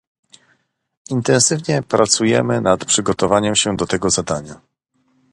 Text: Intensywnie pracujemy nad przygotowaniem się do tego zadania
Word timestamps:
Intensywnie 1.09 1.81
pracujemy 1.83 2.61
nad 2.61 2.85
przygotowaniem 2.85 3.55
się 3.55 3.75
do 3.75 3.87
tego 3.87 4.09
zadania 4.09 4.61